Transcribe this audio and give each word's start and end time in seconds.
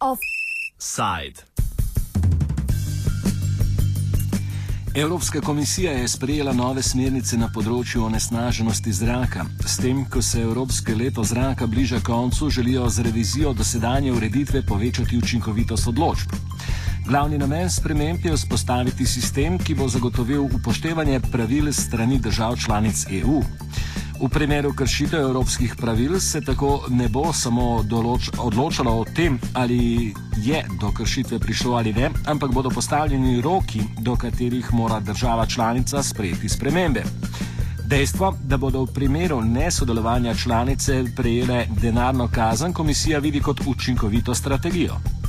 Offside. 0.00 1.52
Evropska 4.94 5.40
komisija 5.40 5.92
je 5.92 6.08
sprejela 6.08 6.52
nove 6.52 6.82
smernice 6.82 7.36
na 7.36 7.48
področju 7.48 8.04
onesnaženosti 8.04 8.92
zraka. 8.92 9.46
S 9.66 9.78
tem, 9.80 10.04
ko 10.04 10.22
se 10.22 10.42
Evropske 10.42 10.94
leto 10.94 11.24
zraka 11.24 11.66
bliža 11.66 12.00
koncu, 12.04 12.50
želijo 12.50 12.88
z 12.90 13.02
revizijo 13.02 13.52
dosedanje 13.52 14.12
ureditve 14.12 14.62
povečati 14.66 15.16
učinkovitost 15.18 15.88
odločb. 15.88 16.36
Glavni 17.06 17.38
namen 17.38 17.70
sprememb 17.70 18.24
je 18.24 18.32
vzpostaviti 18.36 19.06
sistem, 19.06 19.58
ki 19.58 19.74
bo 19.74 19.88
zagotovil 19.88 20.44
upoštevanje 20.44 21.20
pravil 21.32 21.72
strani 21.72 22.18
držav 22.18 22.56
članic 22.56 23.06
EU. 23.10 23.42
V 24.22 24.28
primeru 24.30 24.70
kršitev 24.72 25.20
evropskih 25.20 25.74
pravil 25.76 26.20
se 26.20 26.40
tako 26.40 26.84
ne 26.90 27.08
bo 27.08 27.32
samo 27.32 27.82
določ, 27.82 28.30
odločalo 28.38 28.92
o 29.00 29.04
tem, 29.04 29.40
ali 29.54 30.14
je 30.36 30.62
do 30.80 30.92
kršitve 30.92 31.38
prišlo 31.38 31.74
ali 31.76 31.92
ne, 31.92 32.10
ampak 32.26 32.52
bodo 32.52 32.70
postavljeni 32.70 33.40
roki, 33.40 33.82
do 33.98 34.16
katerih 34.16 34.72
mora 34.72 35.00
država 35.00 35.46
članica 35.46 36.02
sprejeti 36.02 36.48
spremembe. 36.48 37.02
Dejstvo, 37.84 38.34
da 38.44 38.56
bodo 38.56 38.84
v 38.84 38.94
primeru 38.94 39.40
nesodelovanja 39.40 40.34
članice 40.34 41.04
prejele 41.16 41.66
denarno 41.80 42.28
kazen, 42.34 42.72
komisija 42.72 43.18
vidi 43.18 43.40
kot 43.40 43.60
učinkovito 43.66 44.34
strategijo. 44.34 45.21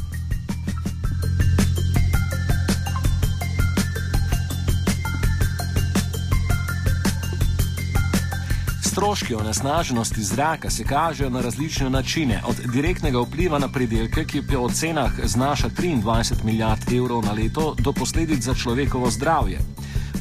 Stroški 9.04 9.36
onesnaženosti 9.36 10.24
zraka 10.24 10.70
se 10.70 10.84
kažejo 10.84 11.30
na 11.30 11.42
različne 11.42 11.90
načine, 11.90 12.42
od 12.48 12.56
direktnega 12.74 13.20
vpliva 13.20 13.60
na 13.60 13.68
predelke, 13.68 14.24
ki 14.26 14.42
po 14.48 14.62
ocenah 14.64 15.12
znaša 15.24 15.70
23 15.70 16.44
milijard 16.44 16.94
evrov 16.94 17.26
na 17.26 17.32
leto, 17.32 17.76
do 17.80 17.94
posledic 17.94 18.44
za 18.44 18.54
človekovo 18.54 19.12
zdravje. 19.12 19.60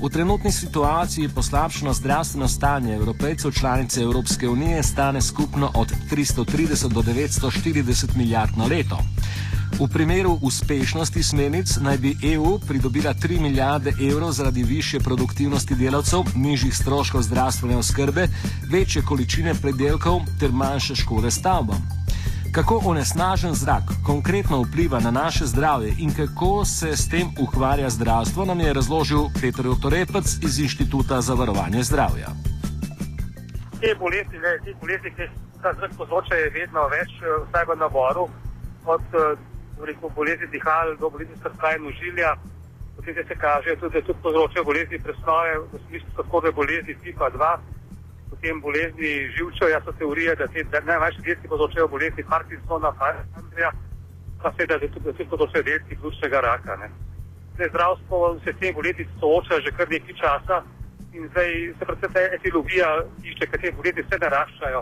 V 0.02 0.08
trenutni 0.10 0.52
situaciji 0.52 1.28
poslabšano 1.28 1.92
zdravstveno 1.94 2.48
stanje 2.48 2.94
evropejcev 2.94 3.52
članice 3.52 4.02
Evropske 4.02 4.48
unije 4.48 4.82
stane 4.82 5.22
skupno 5.22 5.70
od 5.74 5.92
330 6.10 6.88
do 6.88 7.02
940 7.02 8.16
milijard 8.16 8.58
na 8.58 8.64
leto. 8.64 8.98
V 9.80 9.88
primeru 9.88 10.38
uspešnosti 10.42 11.22
smernic 11.22 11.76
naj 11.80 11.98
bi 11.98 12.16
EU 12.34 12.58
pridobila 12.68 13.14
3 13.14 13.40
milijarde 13.40 13.92
evrov 14.10 14.30
zaradi 14.32 14.62
više 14.62 14.98
produktivnosti 15.00 15.74
delavcev, 15.74 16.20
nižjih 16.36 16.76
stroškov 16.76 17.22
zdravstvene 17.22 17.76
oskrbe, 17.76 18.28
večje 18.70 19.02
količine 19.02 19.54
predelkov 19.54 20.20
ter 20.40 20.52
manjše 20.52 20.94
škode 20.94 21.30
stavbam. 21.30 22.02
Kako 22.52 22.82
onesnažen 22.84 23.54
zrak 23.54 23.82
konkretno 24.06 24.62
vpliva 24.62 25.00
na 25.00 25.10
naše 25.10 25.46
zdravje 25.46 25.94
in 25.98 26.14
kako 26.14 26.64
se 26.64 26.96
s 26.96 27.08
tem 27.08 27.28
ukvarja 27.40 27.90
zdravstvo, 27.90 28.44
nam 28.44 28.60
je 28.60 28.72
razložil 28.72 29.24
Petr 29.40 29.68
Otorepec 29.68 30.26
iz 30.42 30.58
Inštituta 30.58 31.20
za 31.20 31.34
varovanje 31.34 31.82
zdravja. 31.82 32.28
Te 33.80 33.94
bolezni, 33.98 34.38
te 34.64 34.74
bolezni 34.80 35.10
ki 35.16 35.22
ta 35.62 35.72
zrak 35.78 35.90
povzroča, 35.96 36.34
je 36.34 36.50
vedno 36.50 36.80
več, 36.88 37.10
vsaj 37.48 37.64
v 37.64 37.78
naboru. 37.78 38.28
Od 38.84 39.02
rekel, 39.80 40.10
bolezni 40.10 40.46
dihal, 40.46 40.96
do 40.96 41.10
bolezni 41.10 41.36
srca 41.42 41.76
in 41.76 41.86
užilja. 41.86 42.36
Potem 42.96 43.14
se 43.14 43.34
kaže 43.34 43.76
tudi, 43.76 44.00
da 44.00 44.06
tudi 44.06 44.18
povzročajo 44.22 44.64
bolezni 44.64 44.98
presnove, 44.98 45.58
v 45.72 45.80
smislu 45.86 46.08
sladkorne 46.14 46.52
bolezni 46.52 46.94
tipa 47.02 47.30
2, 47.30 47.56
potem 48.30 48.60
bolezni 48.60 49.12
živčev. 49.36 49.68
Jaz 49.68 49.84
so 49.84 49.92
teorije, 49.92 50.34
da 50.36 50.46
te 50.46 50.64
najmanjše 50.84 51.20
delci 51.22 51.48
povzročajo 51.48 51.88
bolezni 51.88 52.24
Parkinsona, 52.24 52.92
Parkinsona, 52.92 53.72
pa 54.42 54.52
seveda, 54.52 54.78
da 54.78 54.88
tudi, 54.88 55.04
tudi 55.04 55.28
povzročajo 55.30 55.62
delci 55.62 55.96
pljučnega 56.00 56.40
raka. 56.40 56.78
Zdravstvo 57.56 58.40
se 58.44 58.52
s 58.52 58.58
tem 58.60 58.74
bolezni 58.74 59.06
sooča 59.20 59.60
že 59.60 59.70
kar 59.76 59.90
nekaj 59.90 60.14
časa 60.14 60.62
in 61.12 61.28
zdaj 61.28 61.50
se 61.78 61.84
predvsem 61.84 62.12
ta 62.12 62.20
etiologija 62.20 62.88
išče, 63.24 63.46
te 63.46 63.72
bolezni 63.72 64.02
vse 64.02 64.18
naraščajo 64.18 64.80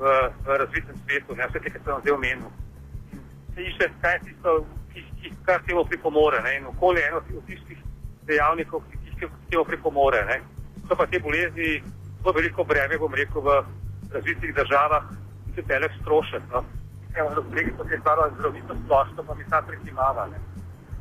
v, 0.00 0.02
v 0.46 0.56
razvitem 0.62 0.96
svetu, 1.04 1.36
ne 1.36 1.46
vse 1.46 1.60
te, 1.60 1.70
ki 1.70 1.78
sem 1.78 1.92
vam 1.92 2.00
zdaj 2.00 2.14
omenil 2.14 2.50
išče, 3.66 3.88
kaj 4.00 4.14
je 4.14 4.20
tisto, 4.24 4.54
ki, 4.92 5.04
ki, 5.20 5.32
kar 5.46 5.62
temu 5.66 5.84
pripomore. 5.84 6.42
Ne? 6.42 6.56
In 6.58 6.66
okolje 6.66 7.00
je 7.00 7.08
eno 7.08 7.22
od 7.38 7.46
tistih 7.46 7.78
dejavnikov, 8.28 8.82
ki, 8.90 8.98
ki, 9.04 9.14
ki 9.20 9.30
temu 9.50 9.64
pripomore. 9.64 10.24
Ne? 10.30 10.40
So 10.88 10.96
pa 10.96 11.06
te 11.06 11.20
bolezni 11.20 11.80
zelo 12.20 12.34
veliko 12.36 12.64
breme, 12.64 12.98
bom 12.98 13.14
rekel, 13.14 13.42
v 13.42 13.60
razvitih 14.12 14.54
državah 14.54 15.10
in 15.46 15.54
se 15.54 15.62
telek 15.62 15.92
strošek. 16.00 16.42
No? 16.52 16.64
Da 17.14 17.26
kolegi 17.26 17.72
so 17.76 17.84
se 17.88 17.98
staro 18.00 18.30
zdravito 18.38 18.76
splošno, 18.84 19.22
pa 19.26 19.34
mi 19.34 19.44
ta 19.50 19.62
prekimava. 19.62 20.28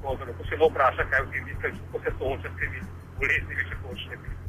Ko 0.01 0.17
se 0.49 0.57
bo 0.57 0.69
vpraša, 0.69 1.05
kaj 1.11 1.25
v 1.25 1.31
tem 1.31 1.45
misliš, 1.45 1.81
ko 1.91 1.99
se 2.03 2.13
sooča 2.17 2.49
s 2.49 2.59
temi 2.59 2.81
boleznimi, 3.19 3.67
če 3.69 3.81
hočeš. 3.83 4.48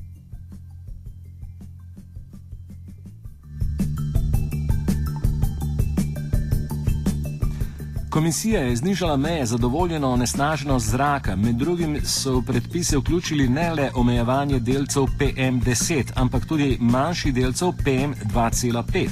Komisija 8.21 8.61
je 8.61 8.77
znižala 8.77 9.17
meje 9.17 9.47
za 9.47 9.57
dovoljeno 9.57 10.11
onesnaženost 10.11 10.91
zraka. 10.91 11.37
Med 11.37 11.55
drugim 11.55 12.01
so 12.05 12.39
v 12.39 12.43
predpise 12.47 12.99
vključili 12.99 13.49
ne 13.49 13.71
le 13.75 13.91
omejevanje 13.95 14.59
delcev 14.59 15.03
PM10, 15.03 16.13
ampak 16.17 16.45
tudi 16.47 16.79
manjših 16.81 17.35
delcev 17.35 17.69
PM2,5. 17.69 19.09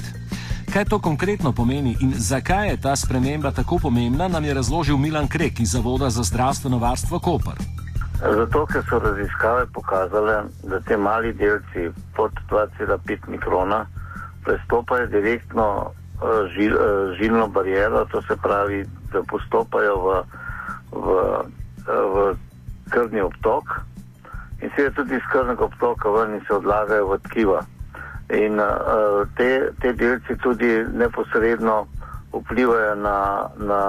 Kaj 0.73 0.85
to 0.85 0.99
konkretno 0.99 1.51
pomeni 1.51 1.95
in 2.01 2.13
zakaj 2.17 2.69
je 2.69 2.81
ta 2.81 2.95
sprememba 2.95 3.51
tako 3.51 3.79
pomembna, 3.81 4.27
nam 4.27 4.45
je 4.45 4.53
razložil 4.53 4.97
Milan 4.97 5.27
Krek 5.27 5.59
iz 5.59 5.71
Zavoda 5.71 6.09
za 6.09 6.23
zdravstveno 6.23 6.77
varstvo 6.77 7.19
Koper. 7.19 7.57
Zato, 8.37 8.65
ker 8.65 8.83
so 8.89 8.99
raziskave 8.99 9.65
pokazale, 9.73 10.43
da 10.63 10.79
te 10.79 10.97
mali 10.97 11.33
delci 11.33 11.89
pod 12.15 12.31
2,5 12.49 13.17
mikrona 13.27 13.85
prestopajo 14.45 15.07
direktno 15.07 15.91
žil, 16.53 16.77
žilno 17.19 17.47
barijero, 17.47 18.05
to 18.11 18.21
se 18.21 18.35
pravi, 18.43 18.85
da 19.13 19.23
postopajo 19.23 19.95
v, 19.97 20.23
v, 20.91 21.07
v 21.87 22.35
krvni 22.89 23.21
obtok 23.21 23.63
in 24.61 24.69
se 24.75 24.91
tudi 24.91 25.15
iz 25.15 25.21
krvnega 25.31 25.63
obtoka 25.63 26.09
ven 26.09 26.33
in 26.33 26.41
se 26.47 26.53
odlagajo 26.53 27.07
v 27.07 27.19
tkiva. 27.29 27.61
In 28.29 28.59
uh, 28.59 29.25
te, 29.37 29.71
te 29.81 29.93
delci 29.93 30.35
tudi 30.43 30.85
neposredno 30.93 31.87
vplivajo 32.33 32.95
na, 32.95 33.47
na, 33.57 33.81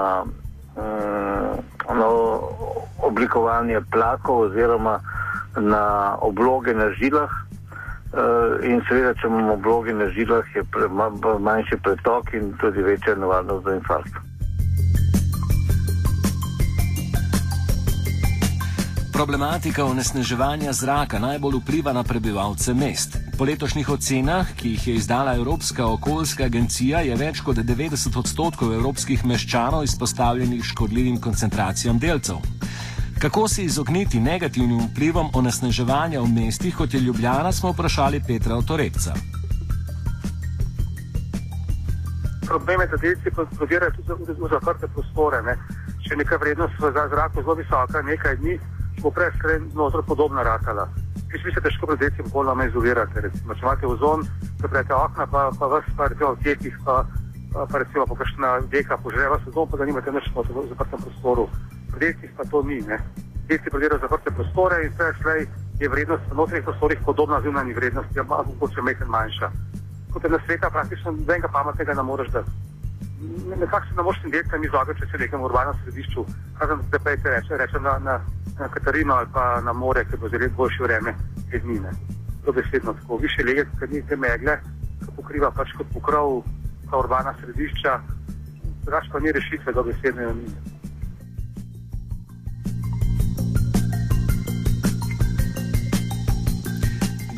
um, 0.77 1.59
na 1.99 2.07
oblikovanje 3.03 3.81
plakov 3.91 4.49
oziroma 4.49 5.01
na 5.57 6.17
obloge 6.21 6.75
na 6.75 6.91
žilah. 6.97 7.31
Uh, 8.11 8.59
in 8.67 8.81
seveda, 8.89 9.15
če 9.15 9.29
imamo 9.29 9.55
blogi 9.63 9.93
na 9.95 10.09
žilah, 10.11 10.47
je 10.55 10.65
pre, 10.75 10.89
manjši 11.39 11.79
pretok 11.79 12.35
in 12.35 12.51
tudi 12.59 12.83
večja 12.83 13.15
nevarnost 13.15 13.65
za 13.65 13.75
infarkt. 13.79 14.19
Problematika 19.21 19.85
onesnaževanja 19.85 20.73
zraka 20.73 21.19
najbolj 21.19 21.61
vpliva 21.61 21.93
na 21.93 22.03
prebivalce 22.03 22.75
mest. 22.75 23.19
Po 23.39 23.45
letošnjih 23.45 23.89
ocenah, 23.89 24.55
ki 24.57 24.71
jih 24.75 24.87
je 24.89 24.95
izdala 24.95 25.35
Evropska 25.37 25.87
okoljska 25.87 26.45
agencija, 26.45 27.03
je 27.05 27.17
več 27.21 27.43
kot 27.45 27.57
90 27.57 28.19
odstotkov 28.19 28.73
evropskih 28.75 29.25
meščanov 29.25 29.85
izpostavljenih 29.85 30.65
škodljivim 30.65 31.21
koncentracijam 31.21 31.99
delcev. 31.99 32.41
Kako 33.21 33.49
se 33.49 33.63
izogniti 33.63 34.21
negativnim 34.21 34.81
vplivom 34.81 35.27
onesnaževanja 35.35 36.21
v 36.21 36.29
mestih, 36.35 36.77
kot 36.77 36.95
je 36.95 37.01
Ljubljana, 37.01 37.53
smo 37.53 37.73
vprašali 37.73 38.23
Petra 38.27 38.57
Otorepca. 38.57 39.13
Problem 42.47 42.81
je, 42.81 42.87
da 42.87 42.97
delci 42.97 43.31
prodirajo 43.57 43.91
tudi 43.93 44.33
v 44.41 44.49
zaprte 44.51 44.89
prostore. 44.95 45.43
Ne. 45.43 45.55
Če 46.01 46.15
je 46.15 46.17
neka 46.17 46.37
vrednost 46.37 46.81
v 46.81 46.93
zraku 46.93 47.43
zelo 47.43 47.55
visoka, 47.55 48.03
nekaj 48.03 48.37
dni 48.37 48.57
bo 49.03 49.11
prej 49.11 49.31
znotraj 49.73 50.03
podobna 50.09 50.43
ratala. 50.43 50.89
Vi 51.29 51.53
se 51.55 51.61
težko 51.61 51.87
pred 51.87 51.99
delci 51.99 52.25
popolnoma 52.25 52.65
izolirate. 52.65 53.21
Recimo, 53.21 53.55
če 53.55 53.67
imate 53.67 53.87
ozon, 53.87 54.25
zaprete 54.65 54.95
okna, 54.95 55.27
pa, 55.27 55.51
pa 55.59 55.67
vas 55.67 55.85
pa 55.97 56.09
recimo 56.09 56.33
v 56.41 56.49
tekih, 56.49 56.81
pa, 56.89 57.05
pa 57.53 57.85
recimo 57.85 58.07
pa 58.07 58.17
kakšna 58.25 58.61
deka 58.73 58.97
požreva 59.05 59.37
sezon, 59.45 59.69
pa 59.69 59.77
da 59.77 59.85
nimate 59.85 60.09
nič 60.09 60.33
v 60.33 60.65
zaprtem 60.73 61.05
prostoru 61.05 61.51
predelsih 61.93 62.31
pa 62.37 62.45
to 62.45 62.63
ni. 62.63 62.81
Delci 63.49 63.71
prodirajo 63.71 64.01
zaprte 64.01 64.31
prostore 64.31 64.85
in 64.85 64.93
vse 64.95 65.13
šlej 65.23 65.47
je 65.81 65.89
vrednost 65.89 66.23
v 66.31 66.37
notranjih 66.37 66.65
prostorih 66.65 66.99
podobna 67.05 67.41
zunanji 67.41 67.75
vrednosti, 67.75 68.21
ampak 68.21 68.47
mogoče 68.47 68.83
mehen 68.83 69.09
manjša. 69.09 69.51
Kot 70.13 70.25
je 70.25 70.31
na 70.31 70.39
sveta, 70.47 70.71
praktično 70.71 71.11
nobenega 71.11 71.49
pametnega 71.49 71.95
ne 71.95 72.03
moreš 72.03 72.29
dati. 72.29 72.51
nekako 73.57 73.87
se 73.87 73.95
ne 73.97 74.03
moreš 74.03 74.23
delati, 74.23 74.59
mi 74.59 74.69
zloga, 74.69 74.95
če 74.95 75.07
se 75.11 75.19
nekam 75.19 75.41
v 75.41 75.45
urbanem 75.45 75.75
središču, 75.83 76.25
razen 76.61 76.79
da 76.91 76.99
pa 76.99 77.11
je 77.11 77.17
reče, 77.25 77.57
reče 77.57 77.81
na, 77.81 77.99
na, 77.99 78.21
na 78.59 78.69
Katarino 78.69 79.15
ali 79.15 79.29
pa 79.33 79.61
na 79.61 79.73
more, 79.73 80.05
ker 80.05 80.19
bo 80.19 80.29
zelo 80.29 80.49
boljše 80.57 80.83
vreme 80.83 81.15
te 81.51 81.59
dni. 81.59 81.81
To 82.45 82.53
besedno 82.53 82.93
tako. 82.93 83.17
Više 83.17 83.45
lege, 83.45 83.67
ker 83.79 83.91
ni 83.93 84.03
te 84.07 84.17
megle, 84.17 84.57
ki 85.05 85.13
pokriva 85.17 85.51
pač 85.51 85.73
kot 85.77 85.87
pokrov 85.95 86.43
ta 86.91 86.99
urbana 86.99 87.35
središča, 87.41 88.01
drugač 88.85 89.11
pa 89.13 89.21
ni 89.21 89.33
rešitve, 89.33 89.73
da 89.73 89.83
besedno 89.83 90.33
ni. 90.33 90.70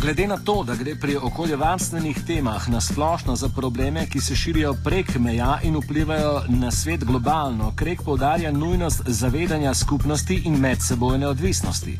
Glede 0.02 0.26
na 0.26 0.36
to, 0.36 0.64
da 0.66 0.74
gre 0.74 0.94
pri 1.00 1.14
okoljevarstvenih 1.16 2.16
temah 2.26 2.68
na 2.68 2.80
splošno 2.80 3.36
za 3.36 3.48
probleme, 3.56 4.06
ki 4.12 4.20
se 4.20 4.34
širijo 4.34 4.72
prek 4.84 5.18
meja 5.18 5.58
in 5.62 5.76
vplivajo 5.78 6.32
na 6.48 6.70
svet 6.70 7.04
globalno, 7.04 7.72
Krek 7.76 8.00
povdarja 8.04 8.50
nujnost 8.52 9.02
zavedanja 9.06 9.74
skupnosti 9.74 10.42
in 10.44 10.58
medsebojne 10.60 11.26
odvisnosti. 11.28 11.94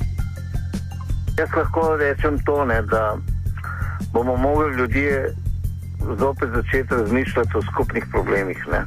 Jaz 1.38 1.50
lahko 1.56 1.96
rečem 1.96 2.38
to, 2.46 2.64
ne, 2.64 2.82
da 2.82 3.16
bomo 4.12 4.36
mogli 4.36 4.76
ljudje 4.76 5.34
zopet 6.18 6.48
začeti 6.54 6.94
razmišljati 6.94 7.56
o 7.56 7.62
skupnih 7.62 8.04
problemih. 8.12 8.66
Ne. 8.72 8.82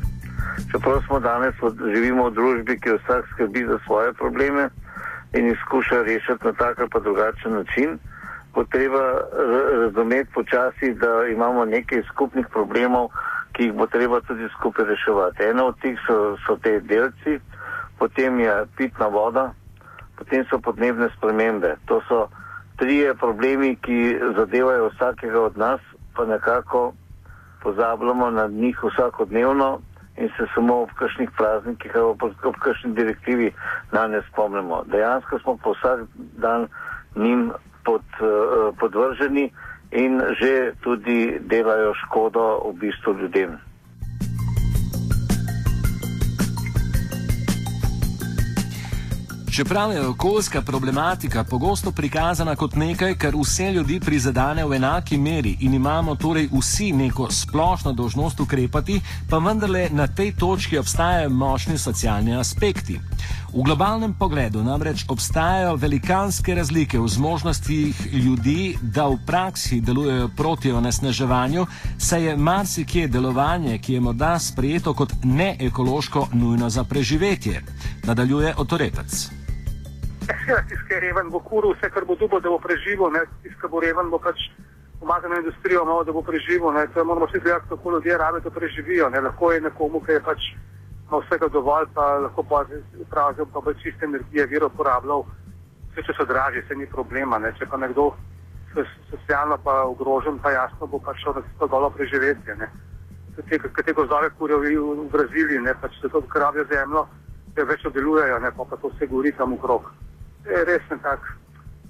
Čeprav 0.72 1.02
smo 1.08 1.20
danes 1.20 1.56
živimo 1.96 2.28
v 2.30 2.34
družbi, 2.34 2.80
ki 2.80 2.98
vsak 3.00 3.24
skrbi 3.32 3.64
za 3.72 3.80
svoje 3.86 4.14
probleme 4.14 4.70
in 5.34 5.48
jih 5.48 5.58
skuša 5.66 6.02
rešiti 6.02 6.46
na 6.46 6.54
tak 6.54 6.80
ali 6.80 6.90
pa 6.90 7.00
drugačen 7.00 7.54
način 7.54 7.98
bo 8.56 8.64
treba 8.64 9.04
razumeti 9.84 10.32
počasi, 10.34 10.94
da 10.94 11.28
imamo 11.28 11.66
nekaj 11.66 12.04
skupnih 12.04 12.48
problemov, 12.54 13.10
ki 13.52 13.64
jih 13.64 13.74
bo 13.74 13.88
treba 13.88 14.22
tudi 14.22 14.48
skupaj 14.60 14.86
reševati. 14.86 15.44
Eno 15.44 15.66
od 15.66 15.80
teh 15.82 16.00
so, 16.08 16.38
so 16.48 16.56
te 16.64 16.80
delci, 16.80 17.40
potem 18.00 18.40
je 18.40 18.66
pitna 18.78 19.08
voda, 19.08 19.52
potem 20.18 20.46
so 20.50 20.60
podnebne 20.60 21.10
spremembe. 21.18 21.76
To 21.86 22.02
so 22.08 22.28
trije 22.78 23.16
problemi, 23.16 23.76
ki 23.76 24.20
zadevajo 24.38 24.90
vsakega 24.90 25.42
od 25.42 25.58
nas, 25.58 25.82
pa 26.16 26.26
nekako 26.26 26.94
pozabljamo 27.64 28.30
na 28.32 28.48
njih 28.48 28.80
vsakodnevno 28.84 29.80
in 30.18 30.30
se 30.38 30.48
samo 30.56 30.82
ob 30.82 30.90
kakšnih 30.96 31.30
praznikih 31.38 31.92
ali 31.96 32.16
ob 32.44 32.56
kakšni 32.60 32.94
direktivi 32.94 33.52
na 33.92 34.08
ne 34.08 34.22
spomnimo. 34.32 34.84
Dejansko 34.88 35.40
smo 35.40 35.58
pa 35.64 35.70
vsak 35.70 36.00
dan 36.38 36.68
njim 37.16 37.52
pod, 37.86 38.04
uh, 38.20 38.74
podvrženi 38.80 39.52
in 39.92 40.22
že 40.40 40.74
tudi 40.84 41.40
delajo 41.40 41.94
škodo 41.94 42.74
v 42.74 42.74
bistvu 42.80 43.14
ljudem. 43.22 43.58
Čeprav 49.56 49.92
je 49.92 50.08
okoljska 50.08 50.62
problematika 50.62 51.44
pogosto 51.44 51.92
prikazana 51.92 52.56
kot 52.56 52.76
nekaj, 52.76 53.16
kar 53.16 53.36
vse 53.36 53.72
ljudi 53.72 54.00
prizadene 54.00 54.66
v 54.66 54.74
enaki 54.76 55.18
meri 55.18 55.58
in 55.62 55.74
imamo 55.74 56.16
torej 56.16 56.50
vsi 56.52 56.92
neko 56.92 57.32
splošno 57.32 57.94
dožnost 57.94 58.40
ukrepati, 58.40 59.00
pa 59.30 59.38
vendarle 59.38 59.88
na 59.92 60.08
tej 60.08 60.34
točki 60.36 60.78
obstajajo 60.78 61.30
močni 61.30 61.78
socialni 61.78 62.36
aspekti. 62.36 63.00
V 63.56 63.64
globalnem 63.64 64.12
pogledu 64.12 64.60
namreč 64.60 65.06
obstajajo 65.08 65.78
velikanske 65.80 66.56
razlike 66.56 67.00
v 67.00 67.08
zmožnostih 67.08 67.96
ljudi, 68.12 68.76
da 68.82 69.08
v 69.08 69.16
praksi 69.28 69.80
delujejo 69.80 70.28
proti 70.38 70.72
onesnaževanju, 70.72 71.64
saj 71.98 72.24
je 72.24 72.34
marsikje 72.38 73.08
delovanje, 73.08 73.78
ki 73.80 73.94
je 73.94 74.02
morda 74.02 74.34
sprejeto 74.40 74.94
kot 74.94 75.16
neekološko, 75.24 76.28
nujno 76.34 76.70
za 76.70 76.84
preživetje. 76.84 77.62
Nadaljuje 78.04 78.54
otoretec. 78.58 79.32
Ja, 80.28 80.60
tisti, 80.68 80.84
ki 80.88 80.94
je 80.94 81.00
reven, 81.00 81.32
bo 81.32 81.40
kuril 81.40 81.72
vse, 81.80 81.88
kar 81.96 82.04
bo 82.04 82.20
dubo, 82.20 82.44
da 82.44 82.52
bo 82.52 82.60
preživel, 82.60 83.08
tisti, 83.40 83.56
ki 83.62 83.72
bo 83.72 83.80
reven, 83.80 84.12
bo 84.12 84.20
pač 84.20 84.52
na 85.08 85.40
industrijo, 85.40 85.86
malo, 85.86 86.04
da 86.04 86.12
bo 86.12 86.22
preživel. 86.22 86.74
Ne. 86.76 86.88
To 86.92 87.06
moramo 87.06 87.32
vsi 87.32 87.40
gledati, 87.40 87.70
kako 87.70 87.92
ljudje 87.92 88.18
rabe 88.18 88.42
to 88.42 88.50
preživijo. 88.50 89.10
Ne. 89.10 89.22
Lahko 89.22 89.52
je 89.52 89.62
nekomu, 89.62 90.04
ki 90.04 90.12
je 90.12 90.24
pač 90.28 90.42
ima 91.08 91.20
vsega 91.24 91.48
dovolj, 91.54 91.88
pa 91.94 92.06
lahko 92.26 92.46
upravijo 93.02 93.46
pa 93.54 93.60
bolj 93.60 93.76
čiste 93.82 94.06
energije, 94.06 94.46
viro 94.46 94.68
uporabljal. 94.68 95.26
Vse, 95.92 96.04
če 96.08 96.14
so 96.18 96.26
dražji, 96.26 96.64
se 96.68 96.76
ni 96.76 96.88
problema. 96.88 97.38
Ne. 97.40 97.54
Če 97.60 97.66
pa 97.66 97.78
nekdo 97.78 98.14
socialno 99.10 99.58
pa 99.64 99.84
ogrožen, 99.88 100.40
pa 100.44 100.52
jasno 100.52 100.88
bo 100.88 101.00
pač 101.00 101.22
šel 101.24 101.38
na 101.38 101.44
to 101.60 101.68
golo 101.68 101.90
preživetje. 101.90 102.58
Te, 103.36 103.60
te 103.60 103.94
gozdove 103.94 104.30
kurijo 104.40 104.60
v, 104.64 104.74
v 105.04 105.12
Braziliji, 105.12 105.62
ne, 105.64 105.76
pač 105.82 105.96
se 106.02 106.10
to 106.10 106.22
kravijo 106.22 106.66
zemljo, 106.72 107.06
se 107.56 107.64
več 107.64 107.86
obdelujejo, 107.86 108.40
ne, 108.40 108.52
pa, 108.58 108.66
pa 108.70 108.80
to 108.82 108.92
se 109.00 109.08
gori 109.08 109.32
tam 109.36 109.54
okrog 109.54 109.92
je 110.46 110.66
res 110.66 110.84
nekak 110.90 111.26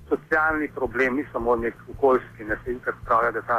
socialni 0.10 0.68
problem, 0.76 1.16
ni 1.16 1.26
samo 1.32 1.56
nek 1.56 1.76
okoljski, 1.96 2.46
ne 2.48 2.58
se 2.64 2.72
inkrat 2.72 2.96
pravi, 3.06 3.34
da 3.34 3.42
ta 3.42 3.58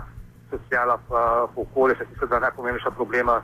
sociala 0.50 0.98
pa 1.08 1.48
okolje, 1.56 1.96
se 1.98 2.06
tisto, 2.10 2.26
da 2.26 2.40
najpomembnejša 2.40 2.90
problema 2.90 3.40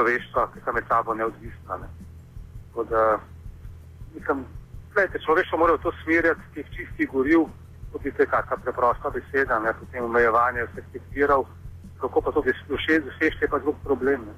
človeštva, 0.00 0.48
ki 0.54 0.60
sta 0.60 0.72
med 0.72 0.84
sabo 0.88 1.14
neodvisna. 1.14 1.76
Ne. 1.76 1.88
Da, 2.88 3.20
mislim, 4.14 4.44
gledajte, 4.92 5.18
človeštvo 5.24 5.58
mora 5.58 5.76
v 5.76 5.82
to 5.84 5.92
smerjati, 6.02 6.40
teh 6.54 6.66
čistih 6.72 7.08
goriv, 7.12 7.44
tudi 7.92 8.12
te 8.16 8.26
kakšna 8.26 8.56
preprosta 8.64 9.10
beseda, 9.10 9.58
ne, 9.60 9.74
potem 9.76 10.04
omejevanje 10.04 10.64
vseh 10.70 10.86
teh 10.92 11.04
virov, 11.12 11.44
kako 12.00 12.20
pa 12.20 12.32
to 12.32 12.40
dosežete, 12.68 13.12
je 13.20 13.48
pa 13.50 13.58
drug 13.58 13.76
problem. 13.84 14.24
Ne. 14.24 14.34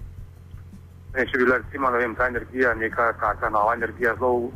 Ne, 1.14 1.26
če 1.29 1.38
bi 1.38 1.44
bila 1.44 1.61
recimo, 1.62 1.91
ne 1.91 1.99
vem, 1.99 2.17
ta 2.17 2.26
energija, 2.26 2.75
neka 2.75 3.12
taka 3.20 3.50
nova 3.50 3.75
energija, 3.75 4.17
zelo 4.19 4.50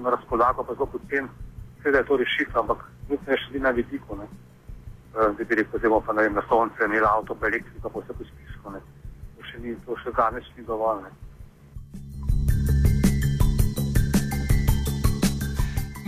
na 0.00 0.10
razpolago, 0.10 0.64
pa 0.64 0.74
zelo 0.74 0.86
pocen, 0.86 1.28
seveda 1.82 1.98
je 1.98 2.04
to 2.04 2.16
rešitev, 2.16 2.60
ampak 2.62 2.86
je 3.10 3.36
še 3.36 3.60
na 3.60 3.74
vidiku. 3.74 4.16
Ne. 4.16 4.30
Uh, 5.18 5.34
bi 5.34 5.44
rekel, 5.44 5.80
da 5.82 6.00
pa 6.00 6.12
vem, 6.12 6.32
na 6.32 6.44
sonce, 6.48 6.88
ne 6.88 7.02
avto, 7.02 7.34
pa 7.34 7.50
elektrika, 7.50 7.90
pa 7.90 8.00
vse 8.00 8.14
po 8.14 8.24
spisku. 8.24 8.72
To 8.72 8.97
še, 9.58 9.66
ni, 9.66 9.74
to 9.86 9.96
še 10.02 10.12
danes 10.16 10.44
ni 10.56 10.64
dovolj. 10.64 11.02
Ne. 11.02 11.10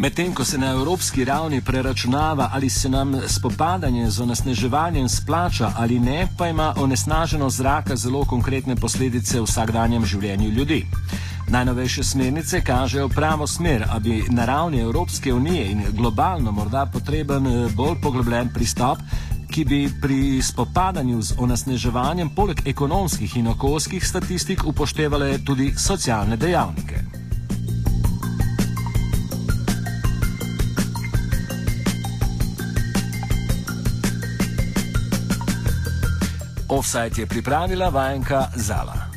Medtem 0.00 0.32
ko 0.32 0.44
se 0.44 0.56
na 0.58 0.72
evropski 0.72 1.24
ravni 1.24 1.60
preračunava, 1.60 2.50
ali 2.54 2.70
se 2.70 2.88
nam 2.88 3.12
spopadanje 3.28 4.10
z 4.10 4.20
onesnaževanjem 4.20 5.08
splača 5.08 5.72
ali 5.76 5.98
ne, 6.00 6.26
pa 6.38 6.48
ima 6.48 6.74
onesnaženost 6.76 7.56
zraka 7.56 7.96
zelo 7.96 8.24
konkretne 8.24 8.76
posledice 8.76 9.40
v 9.40 9.44
vsakdanjem 9.44 10.04
življenju 10.04 10.48
ljudi. 10.56 10.86
Najnovejše 11.50 12.04
smernice 12.04 12.62
kažejo 12.64 13.08
pravo 13.08 13.46
smer, 13.46 13.84
a 13.90 13.98
bi 13.98 14.22
na 14.30 14.44
ravni 14.46 14.80
Evropske 14.80 15.34
unije 15.34 15.70
in 15.70 15.82
globalno 15.92 16.52
morda 16.52 16.86
potreben 16.86 17.46
eh, 17.46 17.68
bolj 17.76 17.98
poglobljen 18.02 18.52
pristop, 18.54 18.98
ki 19.50 19.64
bi 19.64 19.90
pri 20.02 20.42
spopadanju 20.42 21.22
z 21.22 21.34
onesneževanjem 21.38 22.30
poleg 22.30 22.62
ekonomskih 22.66 23.36
in 23.36 23.50
okoljskih 23.50 24.06
statistik 24.06 24.62
upoštevale 24.66 25.38
tudi 25.44 25.74
socialne 25.76 26.36
dejavnike. 26.36 27.02
Offside 36.68 37.22
je 37.22 37.26
pripravila 37.26 37.88
vajenka 37.88 38.46
Zala. 38.56 39.09